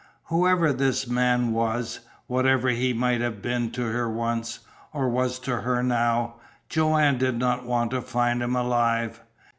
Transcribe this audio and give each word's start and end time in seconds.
Whoever 0.33 0.73
this 0.73 1.07
man 1.07 1.51
was, 1.53 1.99
whatever 2.25 2.69
he 2.69 2.91
might 2.91 3.21
have 3.21 3.39
been 3.39 3.69
to 3.73 3.83
her 3.83 4.09
once, 4.09 4.61
or 4.93 5.07
was 5.07 5.37
to 5.41 5.61
her 5.61 5.83
now, 5.83 6.37
Joanne 6.69 7.19
did 7.19 7.37
not 7.37 7.67
want 7.67 7.91
to 7.91 8.01
find 8.01 8.41
him 8.41 8.55
alive! 8.55 9.21